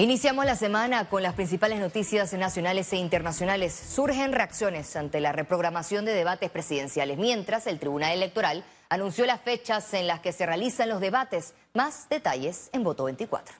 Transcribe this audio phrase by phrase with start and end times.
[0.00, 3.74] Iniciamos la semana con las principales noticias nacionales e internacionales.
[3.74, 9.92] Surgen reacciones ante la reprogramación de debates presidenciales, mientras el Tribunal Electoral anunció las fechas
[9.94, 11.54] en las que se realizan los debates.
[11.74, 13.56] Más detalles en Voto 24.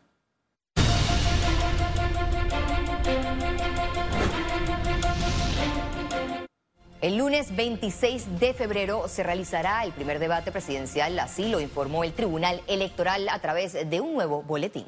[7.00, 12.12] El lunes 26 de febrero se realizará el primer debate presidencial, así lo informó el
[12.12, 14.86] Tribunal Electoral a través de un nuevo boletín.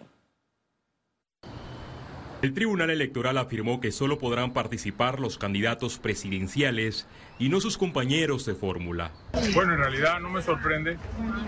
[2.42, 7.06] El Tribunal Electoral afirmó que solo podrán participar los candidatos presidenciales
[7.38, 9.12] y no sus compañeros de fórmula.
[9.52, 10.96] Bueno, en realidad no me sorprende.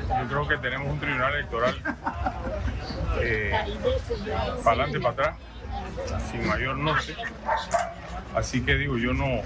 [0.08, 1.76] Yo creo que tenemos un Tribunal Electoral
[3.22, 3.52] eh,
[4.62, 5.38] para adelante, para atrás,
[6.30, 7.14] sin mayor norte.
[8.34, 9.42] Así que digo, yo no,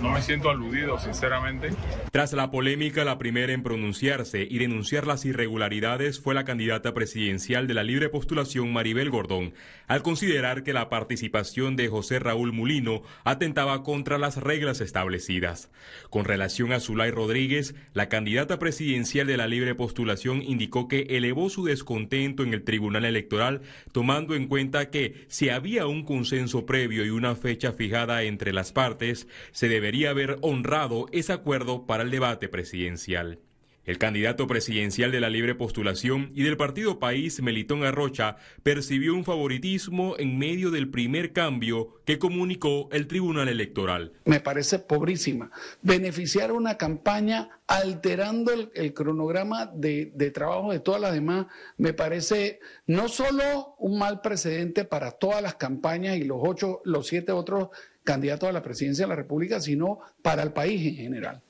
[0.00, 1.70] no me siento aludido, sinceramente.
[2.10, 7.66] Tras la polémica, la primera en pronunciarse y denunciar las irregularidades fue la candidata presidencial
[7.66, 9.52] de la libre postulación Maribel Gordón,
[9.86, 15.70] al considerar que la participación de José Raúl Mulino atentaba contra las reglas establecidas.
[16.08, 21.50] Con relación a Zulay Rodríguez, la candidata presidencial de la libre postulación indicó que elevó
[21.50, 27.04] su descontento en el Tribunal Electoral, tomando en cuenta que si había un consenso previo
[27.04, 32.10] y una fecha fijada entre las partes, se debería haber honrado ese acuerdo para el
[32.10, 33.40] debate presidencial.
[33.84, 39.24] El candidato presidencial de la libre postulación y del partido País, Melitón Arrocha, percibió un
[39.24, 44.12] favoritismo en medio del primer cambio que comunicó el Tribunal Electoral.
[44.26, 45.50] Me parece pobrísima.
[45.80, 51.46] Beneficiar una campaña alterando el, cronograma de, de, trabajo de todas las demás
[51.78, 57.06] me parece no solo un mal precedente para todas las campañas y los ocho, los
[57.06, 57.68] siete otros
[58.04, 61.42] candidatos a la presidencia de la República, sino para el país en general.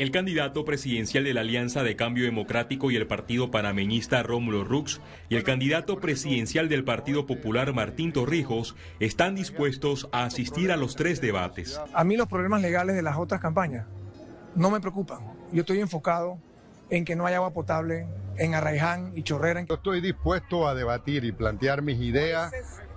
[0.00, 4.98] El candidato presidencial de la Alianza de Cambio Democrático y el Partido Panameñista Rómulo Rux
[5.28, 10.96] y el candidato presidencial del Partido Popular Martín Torrijos están dispuestos a asistir a los
[10.96, 11.78] tres debates.
[11.92, 13.88] A mí los problemas legales de las otras campañas
[14.54, 15.18] no me preocupan.
[15.52, 16.38] Yo estoy enfocado
[16.88, 18.06] en que no haya agua potable
[18.38, 19.66] en Arraiján y Chorrera.
[19.68, 22.50] Yo estoy dispuesto a debatir y plantear mis ideas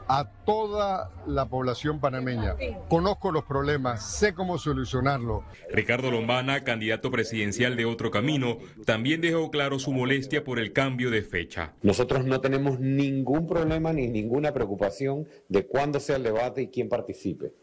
[0.08, 2.56] a toda la población panameña.
[2.90, 5.44] Conozco los problemas, sé cómo solucionarlo.
[5.72, 11.10] Ricardo Lombana, candidato presidencial de Otro Camino, también dejó claro su molestia por el cambio
[11.12, 11.74] de fecha.
[11.82, 16.90] Nosotros no tenemos ningún problema ni ninguna preocupación de cuándo sea el debate y quién
[16.90, 17.54] participe,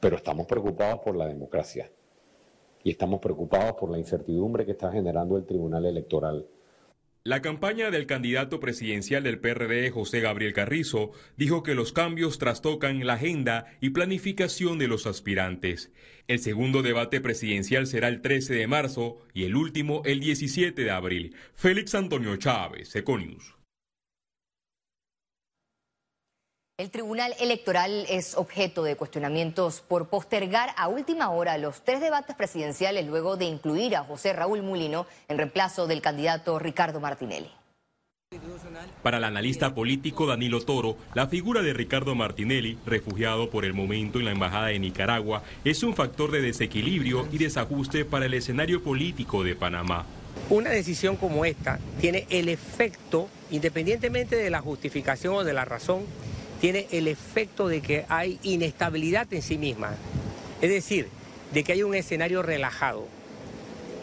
[0.00, 1.90] pero estamos preocupados por la democracia
[2.82, 6.46] y estamos preocupados por la incertidumbre que está generando el Tribunal Electoral
[7.26, 13.04] la campaña del candidato presidencial del PRD, José Gabriel Carrizo, dijo que los cambios trastocan
[13.04, 15.90] la agenda y planificación de los aspirantes.
[16.28, 20.90] El segundo debate presidencial será el 13 de marzo y el último el 17 de
[20.92, 21.34] abril.
[21.56, 23.55] Félix Antonio Chávez, Econius.
[26.78, 32.36] El Tribunal Electoral es objeto de cuestionamientos por postergar a última hora los tres debates
[32.36, 37.50] presidenciales luego de incluir a José Raúl Mulino en reemplazo del candidato Ricardo Martinelli.
[39.02, 44.18] Para el analista político Danilo Toro, la figura de Ricardo Martinelli, refugiado por el momento
[44.18, 48.82] en la Embajada de Nicaragua, es un factor de desequilibrio y desajuste para el escenario
[48.82, 50.04] político de Panamá.
[50.50, 56.04] Una decisión como esta tiene el efecto, independientemente de la justificación o de la razón,
[56.60, 59.94] tiene el efecto de que hay inestabilidad en sí misma.
[60.60, 61.08] Es decir,
[61.52, 63.06] de que hay un escenario relajado.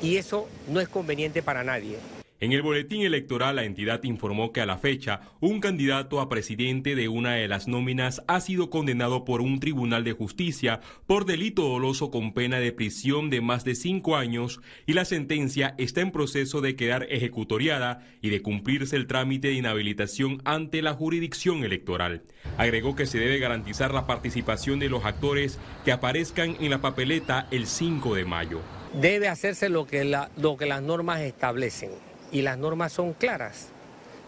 [0.02, 1.98] Y eso no es conveniente para nadie.
[2.44, 6.94] En el boletín electoral, la entidad informó que a la fecha, un candidato a presidente
[6.94, 11.62] de una de las nóminas ha sido condenado por un tribunal de justicia por delito
[11.62, 16.12] doloso con pena de prisión de más de cinco años y la sentencia está en
[16.12, 22.24] proceso de quedar ejecutoriada y de cumplirse el trámite de inhabilitación ante la jurisdicción electoral.
[22.58, 27.48] Agregó que se debe garantizar la participación de los actores que aparezcan en la papeleta
[27.52, 28.60] el 5 de mayo.
[29.00, 30.04] Debe hacerse lo que,
[30.36, 31.92] lo que las normas establecen
[32.34, 33.68] y las normas son claras.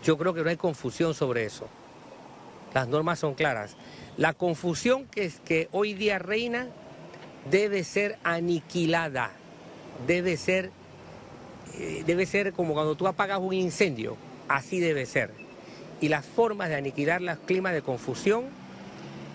[0.04, 1.68] Yo creo que no hay confusión sobre eso.
[2.74, 3.76] Las normas son claras.
[4.16, 6.68] La confusión que, es que hoy día reina
[7.50, 9.32] debe ser aniquilada,
[10.08, 10.72] debe ser,
[11.80, 14.16] eh, debe ser como cuando tú apagas un incendio,
[14.48, 15.32] así debe ser.
[16.00, 18.46] Y las formas de aniquilar los climas de confusión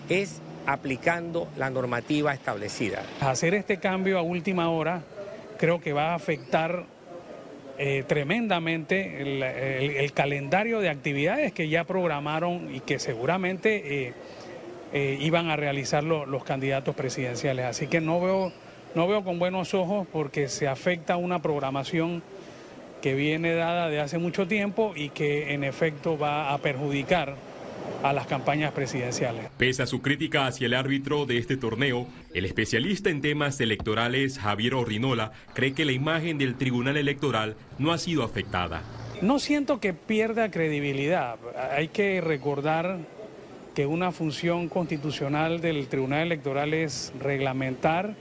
[0.07, 3.03] es aplicando la normativa establecida.
[3.19, 5.03] Hacer este cambio a última hora
[5.57, 6.85] creo que va a afectar
[7.83, 14.13] eh, tremendamente el, calendario de actividades que ya programaron y que seguramente eh,
[14.93, 17.65] eh, iban a realizar los candidatos presidenciales.
[17.65, 18.53] Así que no veo,
[18.93, 22.21] no veo con buenos ojos porque se afecta una programación
[23.01, 27.33] que viene dada de hace mucho tiempo y que en efecto va a perjudicar
[28.03, 29.47] a las campañas presidenciales.
[29.57, 34.39] Pese a su crítica hacia el árbitro de este torneo, el especialista en temas electorales
[34.39, 38.83] Javier Orrinola cree que la imagen del Tribunal Electoral no ha sido afectada.
[39.21, 41.37] No siento que pierda credibilidad.
[41.75, 42.99] Hay que recordar
[43.75, 48.15] que una función constitucional del Tribunal Electoral es reglamentar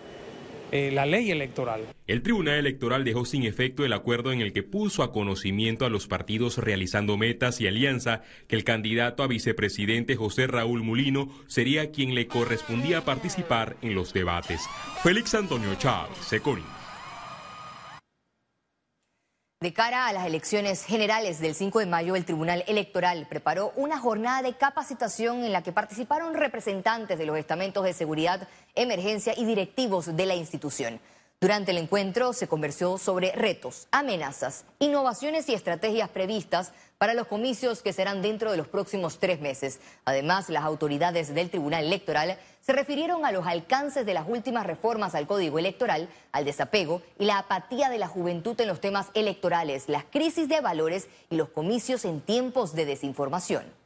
[0.72, 1.82] eh, la ley electoral.
[2.06, 5.90] El Tribunal Electoral dejó sin efecto el acuerdo en el que puso a conocimiento a
[5.90, 11.90] los partidos realizando metas y alianza que el candidato a vicepresidente José Raúl Mulino sería
[11.90, 14.61] quien le correspondía participar en los debates.
[15.02, 16.79] Félix Antonio Chávez, Seconi.
[19.62, 23.98] De cara a las elecciones generales del 5 de mayo, el Tribunal Electoral preparó una
[23.98, 29.44] jornada de capacitación en la que participaron representantes de los estamentos de seguridad, emergencia y
[29.44, 30.98] directivos de la institución.
[31.42, 37.81] Durante el encuentro se conversó sobre retos, amenazas, innovaciones y estrategias previstas para los comicios
[37.81, 39.81] que serán dentro de los próximos tres meses.
[40.04, 45.14] Además, las autoridades del Tribunal Electoral se refirieron a los alcances de las últimas reformas
[45.14, 49.88] al Código Electoral, al desapego y la apatía de la juventud en los temas electorales,
[49.88, 53.79] las crisis de valores y los comicios en tiempos de desinformación.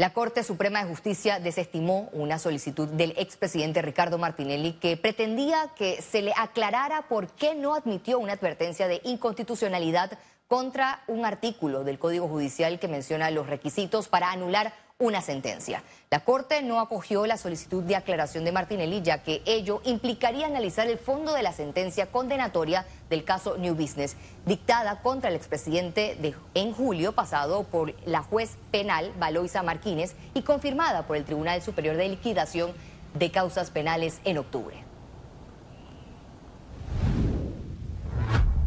[0.00, 6.00] La Corte Suprema de Justicia desestimó una solicitud del expresidente Ricardo Martinelli que pretendía que
[6.00, 10.18] se le aclarara por qué no admitió una advertencia de inconstitucionalidad
[10.50, 15.84] contra un artículo del Código Judicial que menciona los requisitos para anular una sentencia.
[16.10, 20.88] La Corte no acogió la solicitud de aclaración de Martinelli, ya que ello implicaría analizar
[20.88, 26.34] el fondo de la sentencia condenatoria del caso New Business, dictada contra el expresidente de,
[26.54, 31.96] en julio pasado por la juez penal Valoisa Martínez y confirmada por el Tribunal Superior
[31.96, 32.72] de Liquidación
[33.14, 34.89] de Causas Penales en octubre.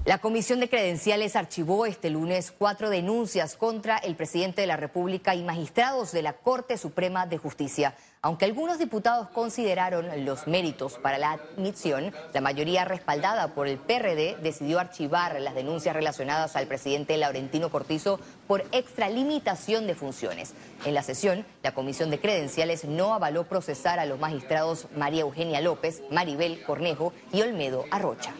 [0.05, 5.33] La Comisión de Credenciales archivó este lunes cuatro denuncias contra el presidente de la República
[5.33, 7.95] y magistrados de la Corte Suprema de Justicia.
[8.21, 14.35] Aunque algunos diputados consideraron los méritos para la admisión, la mayoría respaldada por el PRD
[14.43, 20.53] decidió archivar las denuncias relacionadas al presidente Laurentino Cortizo por extralimitación de funciones.
[20.83, 25.61] En la sesión, la Comisión de Credenciales no avaló procesar a los magistrados María Eugenia
[25.61, 28.33] López, Maribel Cornejo y Olmedo Arrocha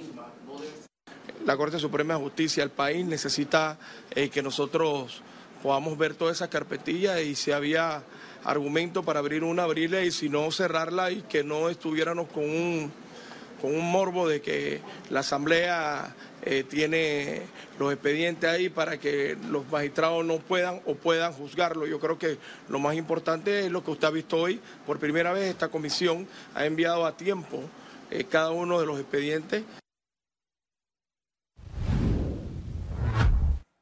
[1.46, 3.78] la Corte Suprema de Justicia, el país necesita
[4.12, 5.22] eh, que nosotros
[5.62, 8.04] podamos ver toda esa carpetilla y si había
[8.44, 12.92] argumento para abrir una, abrirla y si no cerrarla y que no estuviéramos con un,
[13.62, 17.42] con un morbo de que la Asamblea eh, tiene
[17.80, 21.86] los expedientes ahí para que los magistrados no puedan o puedan juzgarlo.
[21.86, 22.38] Yo creo que
[22.70, 24.60] lo más importante es lo que usted ha visto hoy.
[24.86, 27.62] Por primera vez esta comisión ha enviado a tiempo
[28.12, 29.64] eh, cada uno de los expedientes.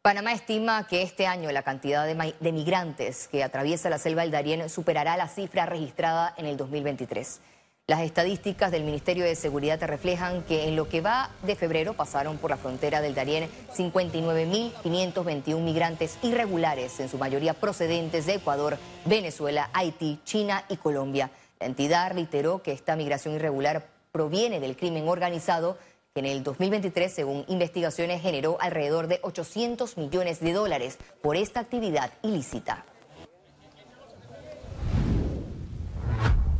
[0.02, 4.68] Panamá estima que este año la cantidad de, migrantes que atraviesa la selva del Darién
[4.68, 7.40] superará la cifra registrada en el 2023.
[7.86, 12.40] Las estadísticas del Ministerio de Seguridad reflejan que en lo que va de febrero pasaron
[12.40, 19.70] por la frontera del Darién 59.521 migrantes irregulares, en su mayoría procedentes de Ecuador, Venezuela,
[19.72, 21.30] Haití, China y Colombia.
[21.60, 25.78] La entidad reiteró que esta migración irregular proviene del crimen organizado
[26.14, 31.62] que en el 2023, según investigaciones, generó alrededor de 800 millones de dólares por esta
[31.62, 32.84] actividad ilícita.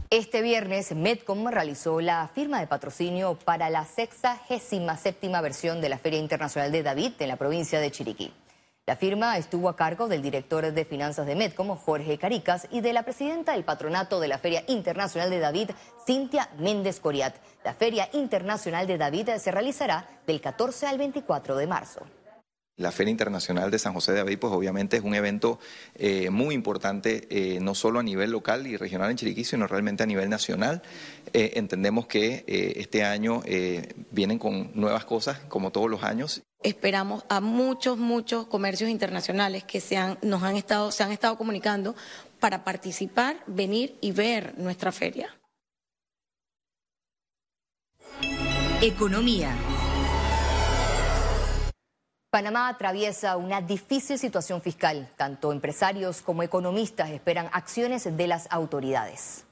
[0.10, 6.20] Este viernes, Medcom realizó la firma de patrocinio para la 67 versión de la Feria
[6.20, 8.32] Internacional de David en la provincia de Chiriquí.
[8.92, 12.92] La firma estuvo a cargo del director de finanzas de Medcom, Jorge Caricas, y de
[12.92, 15.70] la presidenta del patronato de la Feria Internacional de David,
[16.06, 17.38] Cintia Méndez Coriat.
[17.64, 22.02] La Feria Internacional de David se realizará del 14 al 24 de marzo.
[22.78, 25.60] La Feria Internacional de San José de David, pues obviamente es un evento
[25.96, 30.04] eh, muy importante, eh, no solo a nivel local y regional en Chiriquí, sino realmente
[30.04, 30.82] a nivel nacional.
[31.34, 33.44] Eh, entendemos que este año
[34.10, 36.42] vienen con nuevas cosas, como todos los años.
[36.64, 41.38] Esperamos a muchos, muchos comercios internacionales que se han, nos han estado, se han estado
[41.38, 41.96] comunicando
[42.40, 45.36] para participar, venir y ver nuestra feria.
[48.82, 49.56] Economía.
[52.32, 55.12] Panamá atraviesa una difícil situación fiscal.
[55.18, 59.44] Tanto empresarios como economistas esperan acciones de las autoridades.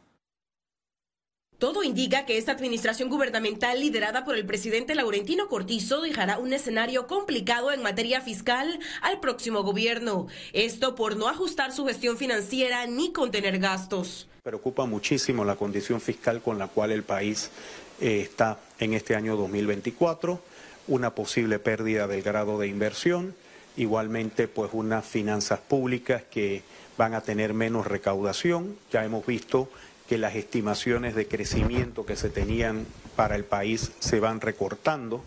[1.57, 7.05] Todo indica que esta administración gubernamental liderada por el presidente Laurentino Cortizo dejará un escenario
[7.05, 10.27] complicado en materia fiscal al próximo gobierno.
[10.53, 14.29] Esto por no ajustar su gestión financiera ni contener gastos.
[14.41, 17.51] Preocupa muchísimo la condición fiscal con la cual el país
[18.00, 20.41] eh, está en este año 2024
[20.89, 23.36] una posible pérdida del grado de inversión,
[23.77, 26.63] igualmente pues unas finanzas públicas que
[26.98, 28.75] van a tener menos recaudación.
[28.91, 29.69] Ya hemos visto
[30.10, 35.24] que las estimaciones de crecimiento que se tenían para el país se van recortando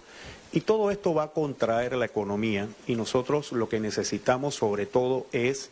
[0.53, 5.27] y todo esto va a contraer la economía y nosotros lo que necesitamos sobre todo
[5.33, 5.71] es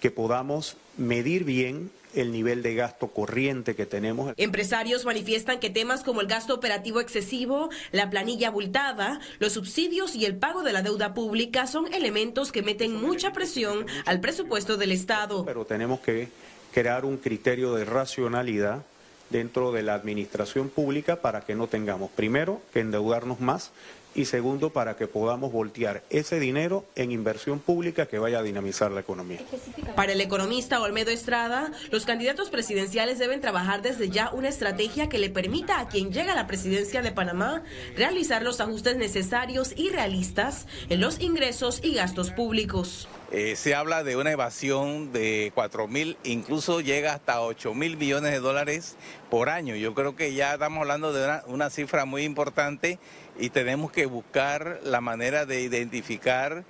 [0.00, 4.34] que podamos medir bien el nivel de gasto corriente que tenemos.
[4.36, 10.24] Empresarios manifiestan que temas como el gasto operativo excesivo, la planilla abultada, los subsidios y
[10.24, 14.92] el pago de la deuda pública son elementos que meten mucha presión al presupuesto del
[14.92, 15.44] Estado.
[15.44, 16.28] Pero tenemos que
[16.72, 18.84] crear un criterio de racionalidad
[19.30, 23.72] dentro de la administración pública para que no tengamos, primero, que endeudarnos más
[24.16, 28.90] y segundo, para que podamos voltear ese dinero en inversión pública que vaya a dinamizar
[28.90, 29.40] la economía.
[29.94, 35.18] Para el economista Olmedo Estrada, los candidatos presidenciales deben trabajar desde ya una estrategia que
[35.18, 37.62] le permita a quien llega a la presidencia de Panamá
[37.94, 43.08] realizar los ajustes necesarios y realistas en los ingresos y gastos públicos.
[43.32, 48.30] Eh, se habla de una evasión de 4 mil, incluso llega hasta 8 mil millones
[48.30, 48.96] de dólares
[49.30, 49.74] por año.
[49.74, 53.00] Yo creo que ya estamos hablando de una, una cifra muy importante
[53.38, 56.64] y tenemos que buscar la manera de identificar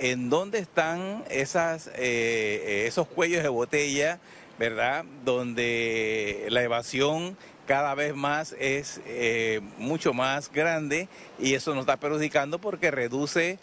[0.00, 4.18] en dónde están esas, eh, eh, esos cuellos de botella,
[4.58, 5.04] ¿verdad?
[5.24, 7.36] Donde la evasión
[7.70, 11.08] cada vez más es eh, mucho más grande
[11.38, 13.60] y eso nos está perjudicando porque reduce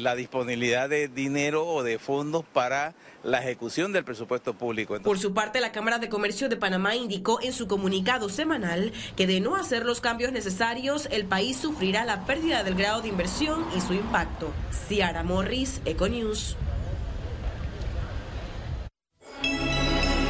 [0.00, 5.00] la disponibilidad de dinero o de fondos para la ejecución del presupuesto público.
[5.00, 9.26] Por su parte, la Cámara de Comercio de Panamá indicó en su comunicado semanal que
[9.26, 13.64] de no hacer los cambios necesarios, el país sufrirá la pérdida del grado de inversión
[13.74, 14.52] y su impacto.
[14.88, 16.56] Ciara Morris, Econews.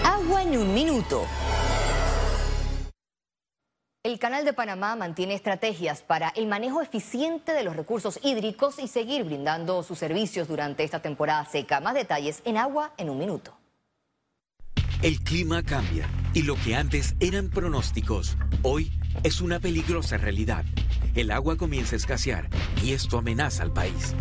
[0.05, 1.27] Agua en un minuto.
[4.09, 8.88] El Canal de Panamá mantiene estrategias para el manejo eficiente de los recursos hídricos y
[8.88, 11.79] seguir brindando sus servicios durante esta temporada seca.
[11.81, 13.55] Más detalles en agua en un minuto.
[15.03, 18.91] El clima cambia y lo que antes eran pronósticos, hoy
[19.25, 20.65] es una peligrosa realidad.
[21.15, 22.49] El agua comienza a escasear
[22.83, 24.15] y esto amenaza al país.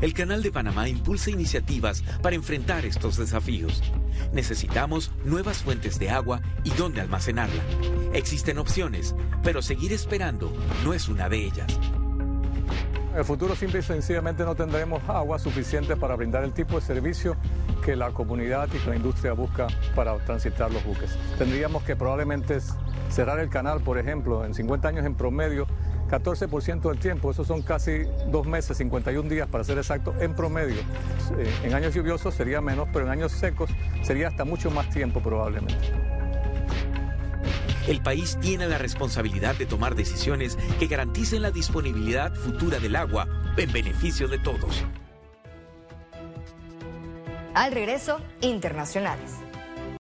[0.00, 3.82] El Canal de Panamá impulsa iniciativas para enfrentar estos desafíos.
[4.32, 7.62] Necesitamos nuevas fuentes de agua y dónde almacenarla.
[8.14, 10.50] Existen opciones, pero seguir esperando
[10.84, 11.78] no es una de ellas.
[13.12, 16.86] En el futuro simple y sencillamente no tendremos agua suficiente para brindar el tipo de
[16.86, 17.36] servicio
[17.84, 21.14] que la comunidad y que la industria busca para transitar los buques.
[21.36, 22.58] Tendríamos que probablemente
[23.10, 25.66] cerrar el canal, por ejemplo, en 50 años en promedio,
[26.10, 30.80] 14% del tiempo, esos son casi dos meses, 51 días para ser exacto, en promedio.
[31.38, 33.70] Eh, en años lluviosos sería menos, pero en años secos
[34.02, 35.76] sería hasta mucho más tiempo probablemente.
[37.86, 43.26] El país tiene la responsabilidad de tomar decisiones que garanticen la disponibilidad futura del agua
[43.56, 44.84] en beneficio de todos.
[47.54, 49.32] Al regreso, internacionales.